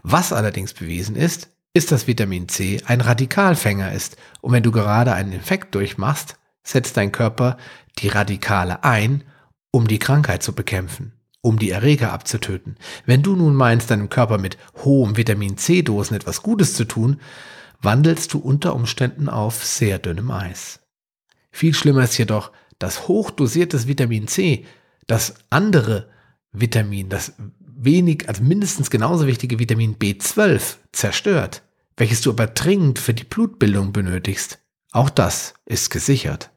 Was 0.03 0.31
allerdings 0.31 0.73
bewiesen 0.73 1.15
ist, 1.15 1.49
ist, 1.73 1.91
dass 1.91 2.07
Vitamin 2.07 2.47
C 2.49 2.81
ein 2.85 3.01
Radikalfänger 3.01 3.91
ist 3.91 4.15
und 4.41 4.53
wenn 4.53 4.63
du 4.63 4.71
gerade 4.71 5.13
einen 5.13 5.33
Infekt 5.33 5.73
durchmachst, 5.73 6.37
setzt 6.63 6.97
dein 6.97 7.11
Körper 7.11 7.57
die 7.97 8.09
Radikale 8.09 8.83
ein 8.83 9.23
um 9.75 9.89
die 9.89 9.99
Krankheit 9.99 10.41
zu 10.41 10.53
bekämpfen, 10.53 11.11
um 11.41 11.59
die 11.59 11.69
Erreger 11.69 12.13
abzutöten. 12.13 12.77
Wenn 13.05 13.23
du 13.23 13.35
nun 13.35 13.53
meinst, 13.53 13.91
deinem 13.91 14.07
Körper 14.07 14.37
mit 14.37 14.57
hohem 14.85 15.17
Vitamin 15.17 15.57
C-Dosen 15.57 16.15
etwas 16.15 16.41
Gutes 16.41 16.75
zu 16.75 16.85
tun, 16.85 17.19
wandelst 17.81 18.33
du 18.33 18.39
unter 18.39 18.73
Umständen 18.73 19.27
auf 19.27 19.65
sehr 19.65 19.99
dünnem 19.99 20.31
Eis. 20.31 20.79
Viel 21.51 21.73
schlimmer 21.73 22.05
ist 22.05 22.17
jedoch, 22.17 22.53
dass 22.79 23.09
hochdosiertes 23.09 23.85
Vitamin 23.85 24.29
C 24.29 24.65
das 25.07 25.33
andere 25.49 26.09
Vitamin, 26.53 27.09
das 27.09 27.33
wenig, 27.59 28.29
also 28.29 28.43
mindestens 28.43 28.89
genauso 28.89 29.27
wichtige 29.27 29.59
Vitamin 29.59 29.97
B12 29.97 30.77
zerstört, 30.93 31.63
welches 31.97 32.21
du 32.21 32.29
aber 32.29 32.47
dringend 32.47 32.97
für 32.97 33.13
die 33.13 33.25
Blutbildung 33.25 33.91
benötigst. 33.91 34.59
Auch 34.93 35.09
das 35.09 35.53
ist 35.65 35.89
gesichert. 35.89 36.49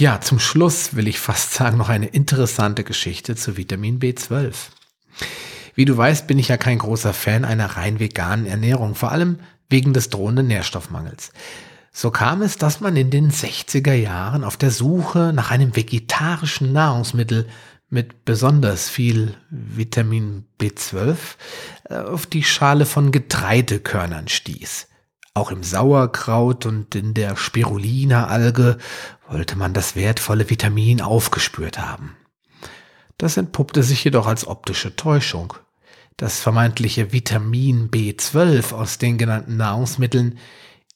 Ja, 0.00 0.20
zum 0.20 0.38
Schluss 0.38 0.94
will 0.94 1.08
ich 1.08 1.18
fast 1.18 1.54
sagen 1.54 1.76
noch 1.76 1.88
eine 1.88 2.06
interessante 2.06 2.84
Geschichte 2.84 3.34
zu 3.34 3.56
Vitamin 3.56 3.98
B12. 3.98 4.54
Wie 5.74 5.84
du 5.86 5.96
weißt, 5.96 6.28
bin 6.28 6.38
ich 6.38 6.48
ja 6.48 6.56
kein 6.56 6.78
großer 6.78 7.12
Fan 7.12 7.44
einer 7.44 7.76
rein 7.76 7.98
veganen 7.98 8.46
Ernährung, 8.46 8.94
vor 8.94 9.10
allem 9.10 9.40
wegen 9.68 9.92
des 9.92 10.08
drohenden 10.08 10.46
Nährstoffmangels. 10.46 11.32
So 11.90 12.12
kam 12.12 12.42
es, 12.42 12.58
dass 12.58 12.78
man 12.78 12.94
in 12.94 13.10
den 13.10 13.32
60er 13.32 13.92
Jahren 13.92 14.44
auf 14.44 14.56
der 14.56 14.70
Suche 14.70 15.32
nach 15.34 15.50
einem 15.50 15.74
vegetarischen 15.74 16.72
Nahrungsmittel 16.72 17.48
mit 17.90 18.24
besonders 18.24 18.88
viel 18.88 19.34
Vitamin 19.50 20.44
B12 20.60 21.16
äh, 21.88 21.96
auf 21.96 22.26
die 22.26 22.44
Schale 22.44 22.86
von 22.86 23.10
Getreidekörnern 23.10 24.28
stieß. 24.28 24.87
Auch 25.38 25.52
im 25.52 25.62
Sauerkraut 25.62 26.66
und 26.66 26.96
in 26.96 27.14
der 27.14 27.36
Spirulina-Alge 27.36 28.76
wollte 29.28 29.56
man 29.56 29.72
das 29.72 29.94
wertvolle 29.94 30.50
Vitamin 30.50 31.00
aufgespürt 31.00 31.78
haben. 31.78 32.16
Das 33.18 33.36
entpuppte 33.36 33.84
sich 33.84 34.02
jedoch 34.02 34.26
als 34.26 34.48
optische 34.48 34.96
Täuschung. 34.96 35.54
Das 36.16 36.40
vermeintliche 36.40 37.12
Vitamin 37.12 37.88
B12 37.88 38.74
aus 38.74 38.98
den 38.98 39.16
genannten 39.16 39.56
Nahrungsmitteln 39.56 40.38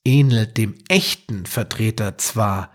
ähnelt 0.05 0.57
dem 0.57 0.75
echten 0.89 1.47
Vertreter 1.47 2.19
zwar 2.19 2.71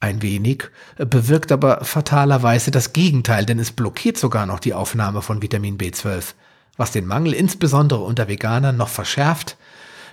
ein 0.00 0.20
wenig, 0.20 0.64
bewirkt 0.96 1.52
aber 1.52 1.84
fatalerweise 1.84 2.72
das 2.72 2.92
Gegenteil, 2.92 3.46
denn 3.46 3.60
es 3.60 3.70
blockiert 3.70 4.18
sogar 4.18 4.46
noch 4.46 4.58
die 4.58 4.74
Aufnahme 4.74 5.22
von 5.22 5.42
Vitamin 5.42 5.78
B12, 5.78 6.34
was 6.76 6.90
den 6.90 7.06
Mangel 7.06 7.34
insbesondere 7.34 8.00
unter 8.00 8.26
Veganern 8.26 8.76
noch 8.76 8.88
verschärft 8.88 9.56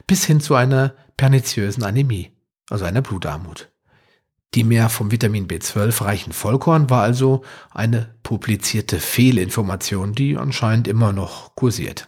bis 0.07 0.25
hin 0.25 0.39
zu 0.39 0.55
einer 0.55 0.93
perniziösen 1.17 1.83
Anämie, 1.83 2.31
also 2.69 2.85
einer 2.85 3.01
Blutarmut. 3.01 3.69
Die 4.53 4.63
mehr 4.63 4.89
vom 4.89 5.11
Vitamin 5.11 5.47
B12 5.47 6.03
reichen 6.03 6.31
Vollkorn 6.31 6.89
war 6.89 7.03
also 7.03 7.43
eine 7.71 8.15
publizierte 8.23 8.99
Fehlinformation, 8.99 10.13
die 10.13 10.37
anscheinend 10.37 10.87
immer 10.87 11.11
noch 11.11 11.55
kursiert. 11.55 12.07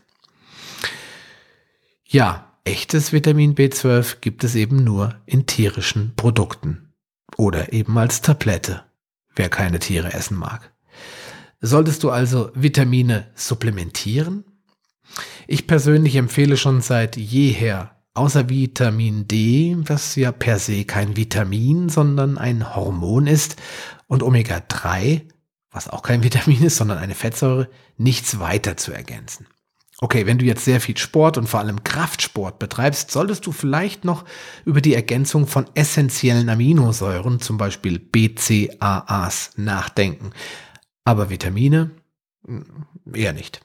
Ja, 2.05 2.53
echtes 2.63 3.11
Vitamin 3.11 3.53
B12 3.55 4.21
gibt 4.21 4.45
es 4.45 4.55
eben 4.55 4.83
nur 4.83 5.15
in 5.25 5.45
tierischen 5.45 6.15
Produkten 6.15 6.93
oder 7.35 7.73
eben 7.73 7.97
als 7.97 8.21
Tablette, 8.21 8.83
wer 9.35 9.49
keine 9.49 9.79
Tiere 9.79 10.13
essen 10.13 10.37
mag. 10.37 10.73
Solltest 11.59 12.03
du 12.03 12.11
also 12.11 12.51
Vitamine 12.53 13.29
supplementieren? 13.35 14.45
Ich 15.47 15.67
persönlich 15.67 16.15
empfehle 16.15 16.57
schon 16.57 16.81
seit 16.81 17.17
jeher 17.17 17.91
außer 18.17 18.49
Vitamin 18.49 19.27
D, 19.27 19.77
was 19.79 20.15
ja 20.15 20.31
per 20.31 20.59
se 20.59 20.85
kein 20.85 21.15
Vitamin, 21.15 21.87
sondern 21.87 22.37
ein 22.37 22.75
Hormon 22.75 23.27
ist, 23.27 23.57
und 24.07 24.23
Omega-3, 24.23 25.21
was 25.71 25.89
auch 25.89 26.01
kein 26.01 26.23
Vitamin 26.23 26.63
ist, 26.63 26.77
sondern 26.77 26.97
eine 26.97 27.15
Fettsäure, 27.15 27.69
nichts 27.97 28.39
weiter 28.39 28.77
zu 28.77 28.91
ergänzen. 28.91 29.47
Okay, 29.99 30.27
wenn 30.27 30.37
du 30.37 30.45
jetzt 30.45 30.63
sehr 30.63 30.79
viel 30.79 30.95
Sport 30.95 31.39
und 31.39 31.47
vor 31.47 31.59
allem 31.59 31.83
Kraftsport 31.83 32.59
betreibst, 32.59 33.09
solltest 33.09 33.47
du 33.47 33.51
vielleicht 33.51 34.05
noch 34.05 34.25
über 34.63 34.79
die 34.79 34.93
Ergänzung 34.93 35.47
von 35.47 35.65
essentiellen 35.73 36.49
Aminosäuren, 36.49 37.39
zum 37.39 37.57
Beispiel 37.57 37.97
BCAAs, 37.97 39.53
nachdenken. 39.55 40.33
Aber 41.03 41.31
Vitamine 41.31 41.91
eher 43.11 43.33
nicht. 43.33 43.61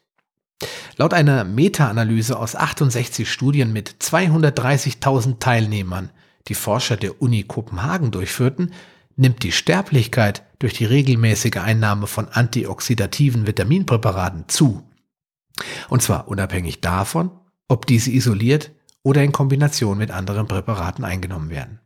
Laut 0.97 1.15
einer 1.15 1.45
Meta-Analyse 1.45 2.39
aus 2.39 2.55
68 2.55 3.31
Studien 3.31 3.73
mit 3.73 3.97
230.000 4.01 5.39
Teilnehmern, 5.39 6.11
die 6.49 6.55
Forscher 6.55 6.97
der 6.97 7.23
Uni 7.23 7.45
Kopenhagen 7.45 8.11
durchführten, 8.11 8.73
nimmt 9.17 9.43
die 9.43 9.53
Sterblichkeit 9.53 10.43
durch 10.59 10.75
die 10.75 10.85
regelmäßige 10.85 11.57
Einnahme 11.57 12.07
von 12.07 12.29
antioxidativen 12.29 13.47
Vitaminpräparaten 13.47 14.49
zu. 14.49 14.83
Und 15.89 16.03
zwar 16.03 16.29
unabhängig 16.29 16.81
davon, 16.81 17.31
ob 17.69 17.87
diese 17.87 18.11
isoliert 18.11 18.71
oder 19.03 19.23
in 19.23 19.33
Kombination 19.33 19.99
mit 19.99 20.11
anderen 20.11 20.47
Präparaten 20.47 21.05
eingenommen 21.05 21.51
werden. 21.51 21.81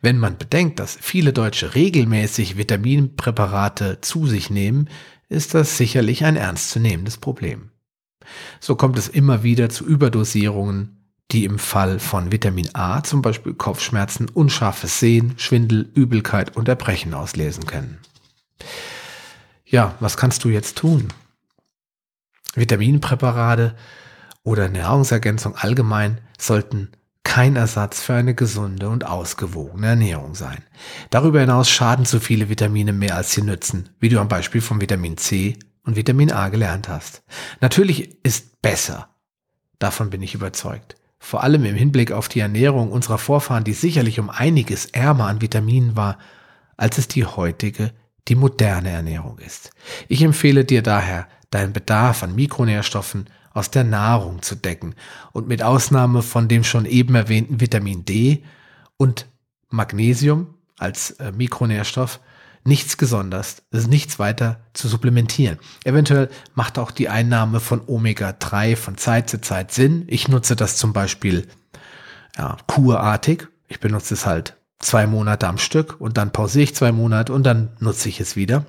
Wenn 0.00 0.18
man 0.18 0.38
bedenkt, 0.38 0.78
dass 0.78 0.98
viele 1.00 1.32
Deutsche 1.32 1.74
regelmäßig 1.74 2.56
Vitaminpräparate 2.56 4.00
zu 4.00 4.26
sich 4.26 4.50
nehmen, 4.50 4.88
ist 5.28 5.54
das 5.54 5.76
sicherlich 5.76 6.24
ein 6.24 6.36
ernstzunehmendes 6.36 7.18
Problem. 7.18 7.70
So 8.60 8.76
kommt 8.76 8.98
es 8.98 9.08
immer 9.08 9.42
wieder 9.42 9.68
zu 9.68 9.84
Überdosierungen, 9.84 10.98
die 11.30 11.44
im 11.44 11.58
Fall 11.58 11.98
von 11.98 12.32
Vitamin 12.32 12.70
A 12.74 13.02
zum 13.02 13.22
Beispiel 13.22 13.54
Kopfschmerzen, 13.54 14.28
unscharfes 14.28 14.98
Sehen, 14.98 15.34
Schwindel, 15.36 15.90
Übelkeit 15.94 16.56
und 16.56 16.68
Erbrechen 16.68 17.14
auslesen 17.14 17.66
können. 17.66 17.98
Ja, 19.66 19.94
was 20.00 20.16
kannst 20.16 20.44
du 20.44 20.48
jetzt 20.48 20.78
tun? 20.78 21.08
Vitaminpräparate 22.54 23.76
oder 24.42 24.68
Nahrungsergänzung 24.70 25.54
allgemein 25.56 26.20
sollten 26.38 26.90
kein 27.22 27.56
Ersatz 27.56 28.00
für 28.00 28.14
eine 28.14 28.34
gesunde 28.34 28.88
und 28.88 29.04
ausgewogene 29.04 29.88
Ernährung 29.88 30.34
sein. 30.34 30.64
Darüber 31.10 31.40
hinaus 31.40 31.68
schaden 31.68 32.06
zu 32.06 32.20
viele 32.20 32.48
Vitamine 32.48 32.94
mehr 32.94 33.16
als 33.16 33.32
sie 33.32 33.42
nützen, 33.42 33.90
wie 34.00 34.08
du 34.08 34.18
am 34.18 34.28
Beispiel 34.28 34.62
von 34.62 34.80
Vitamin 34.80 35.18
C 35.18 35.58
und 35.88 35.96
Vitamin 35.96 36.30
A 36.30 36.50
gelernt 36.50 36.86
hast. 36.86 37.22
Natürlich 37.62 38.22
ist 38.22 38.60
besser. 38.60 39.08
Davon 39.78 40.10
bin 40.10 40.20
ich 40.22 40.34
überzeugt. 40.34 40.96
Vor 41.18 41.42
allem 41.42 41.64
im 41.64 41.74
Hinblick 41.74 42.12
auf 42.12 42.28
die 42.28 42.40
Ernährung 42.40 42.92
unserer 42.92 43.16
Vorfahren, 43.16 43.64
die 43.64 43.72
sicherlich 43.72 44.20
um 44.20 44.28
einiges 44.28 44.84
ärmer 44.84 45.28
an 45.28 45.40
Vitaminen 45.40 45.96
war, 45.96 46.18
als 46.76 46.98
es 46.98 47.08
die 47.08 47.24
heutige, 47.24 47.92
die 48.28 48.34
moderne 48.34 48.90
Ernährung 48.90 49.38
ist. 49.38 49.70
Ich 50.08 50.20
empfehle 50.20 50.66
dir 50.66 50.82
daher, 50.82 51.26
deinen 51.50 51.72
Bedarf 51.72 52.22
an 52.22 52.34
Mikronährstoffen 52.34 53.30
aus 53.54 53.70
der 53.70 53.84
Nahrung 53.84 54.42
zu 54.42 54.56
decken 54.56 54.94
und 55.32 55.48
mit 55.48 55.62
Ausnahme 55.62 56.20
von 56.20 56.48
dem 56.48 56.64
schon 56.64 56.84
eben 56.84 57.14
erwähnten 57.14 57.62
Vitamin 57.62 58.04
D 58.04 58.44
und 58.98 59.26
Magnesium 59.70 60.52
als 60.76 61.12
äh, 61.12 61.32
Mikronährstoff 61.32 62.20
nichts 62.64 62.96
gesonders, 62.96 63.62
es 63.70 63.80
ist 63.80 63.88
nichts 63.88 64.18
weiter 64.18 64.60
zu 64.72 64.88
supplementieren. 64.88 65.58
Eventuell 65.84 66.28
macht 66.54 66.78
auch 66.78 66.90
die 66.90 67.08
Einnahme 67.08 67.60
von 67.60 67.80
Omega-3 67.86 68.76
von 68.76 68.96
Zeit 68.96 69.30
zu 69.30 69.40
Zeit 69.40 69.72
Sinn. 69.72 70.04
Ich 70.06 70.28
nutze 70.28 70.56
das 70.56 70.76
zum 70.76 70.92
Beispiel 70.92 71.46
ja, 72.36 72.56
kurartig. 72.66 73.48
Ich 73.68 73.80
benutze 73.80 74.14
es 74.14 74.26
halt 74.26 74.56
zwei 74.78 75.06
Monate 75.06 75.48
am 75.48 75.58
Stück 75.58 76.00
und 76.00 76.16
dann 76.16 76.32
pausiere 76.32 76.64
ich 76.64 76.74
zwei 76.74 76.92
Monate 76.92 77.32
und 77.32 77.44
dann 77.44 77.76
nutze 77.80 78.08
ich 78.08 78.20
es 78.20 78.36
wieder. 78.36 78.64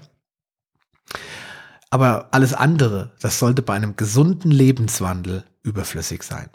Aber 1.90 2.30
alles 2.32 2.54
andere, 2.54 3.13
das 3.20 3.40
sollte 3.40 3.62
bei 3.62 3.74
einem 3.74 3.96
gesunden 3.96 4.52
Lebenswandel 4.52 5.44
überflüssig 5.63 6.24
sein. 6.24 6.50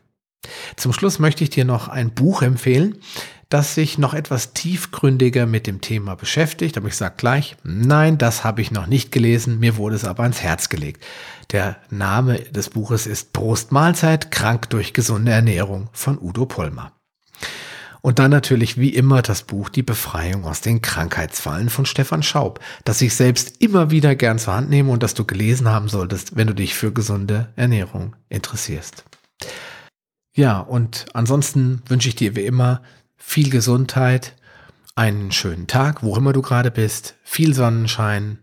Zum 0.76 0.92
Schluss 0.92 1.18
möchte 1.18 1.42
ich 1.42 1.50
dir 1.50 1.64
noch 1.64 1.88
ein 1.88 2.14
Buch 2.14 2.42
empfehlen 2.42 2.98
das 3.54 3.72
sich 3.72 3.98
noch 3.98 4.14
etwas 4.14 4.52
tiefgründiger 4.52 5.46
mit 5.46 5.68
dem 5.68 5.80
Thema 5.80 6.16
beschäftigt. 6.16 6.76
Aber 6.76 6.88
ich 6.88 6.96
sage 6.96 7.14
gleich, 7.16 7.54
nein, 7.62 8.18
das 8.18 8.42
habe 8.42 8.60
ich 8.60 8.72
noch 8.72 8.88
nicht 8.88 9.12
gelesen, 9.12 9.60
mir 9.60 9.76
wurde 9.76 9.94
es 9.94 10.04
aber 10.04 10.24
ans 10.24 10.42
Herz 10.42 10.70
gelegt. 10.70 11.04
Der 11.52 11.76
Name 11.88 12.40
des 12.40 12.70
Buches 12.70 13.06
ist 13.06 13.32
Prost 13.32 13.70
Mahlzeit, 13.70 14.32
krank 14.32 14.70
durch 14.70 14.92
gesunde 14.92 15.30
Ernährung 15.30 15.88
von 15.92 16.18
Udo 16.18 16.46
Pollmer. 16.46 16.90
Und 18.02 18.18
dann 18.18 18.32
natürlich 18.32 18.76
wie 18.76 18.88
immer 18.88 19.22
das 19.22 19.44
Buch 19.44 19.68
Die 19.68 19.84
Befreiung 19.84 20.46
aus 20.46 20.60
den 20.60 20.82
Krankheitsfallen 20.82 21.70
von 21.70 21.86
Stefan 21.86 22.24
Schaub, 22.24 22.58
das 22.84 23.00
ich 23.02 23.14
selbst 23.14 23.62
immer 23.62 23.92
wieder 23.92 24.16
gern 24.16 24.40
zur 24.40 24.54
Hand 24.54 24.68
nehme 24.68 24.90
und 24.90 25.04
das 25.04 25.14
du 25.14 25.24
gelesen 25.24 25.68
haben 25.68 25.88
solltest, 25.88 26.34
wenn 26.34 26.48
du 26.48 26.54
dich 26.54 26.74
für 26.74 26.92
gesunde 26.92 27.52
Ernährung 27.54 28.16
interessierst. 28.28 29.04
Ja, 30.36 30.58
und 30.58 31.06
ansonsten 31.14 31.82
wünsche 31.86 32.08
ich 32.08 32.16
dir 32.16 32.34
wie 32.34 32.46
immer 32.46 32.82
viel 33.26 33.50
Gesundheit, 33.50 34.36
einen 34.94 35.32
schönen 35.32 35.66
Tag, 35.66 36.04
wo 36.04 36.16
immer 36.16 36.32
du 36.32 36.40
gerade 36.40 36.70
bist, 36.70 37.16
viel 37.24 37.52
Sonnenschein. 37.52 38.38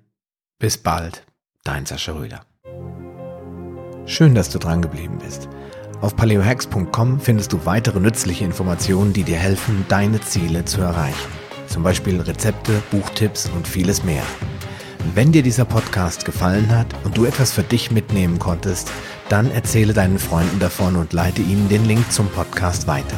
Bis 0.59 0.77
bald, 0.77 1.23
dein 1.63 1.85
Sascha 1.85 2.11
Röder. 2.11 2.41
Schön, 4.05 4.35
dass 4.35 4.49
du 4.49 4.59
dran 4.59 4.81
geblieben 4.81 5.17
bist. 5.23 5.47
Auf 6.01 6.17
paleohacks.com 6.17 7.21
findest 7.21 7.53
du 7.53 7.65
weitere 7.65 8.01
nützliche 8.01 8.43
Informationen, 8.43 9.13
die 9.13 9.23
dir 9.23 9.37
helfen, 9.37 9.85
deine 9.87 10.19
Ziele 10.19 10.65
zu 10.65 10.81
erreichen. 10.81 11.31
Zum 11.67 11.83
Beispiel 11.83 12.19
Rezepte, 12.19 12.83
Buchtipps 12.91 13.49
und 13.55 13.67
vieles 13.67 14.03
mehr. 14.03 14.23
Wenn 15.13 15.31
dir 15.31 15.43
dieser 15.43 15.63
Podcast 15.63 16.25
gefallen 16.25 16.75
hat 16.75 16.87
und 17.05 17.15
du 17.15 17.23
etwas 17.23 17.53
für 17.53 17.63
dich 17.63 17.91
mitnehmen 17.91 18.39
konntest, 18.39 18.91
dann 19.29 19.51
erzähle 19.51 19.93
deinen 19.93 20.19
Freunden 20.19 20.59
davon 20.59 20.97
und 20.97 21.13
leite 21.13 21.41
ihnen 21.41 21.69
den 21.69 21.85
Link 21.85 22.11
zum 22.11 22.27
Podcast 22.27 22.87
weiter. 22.87 23.17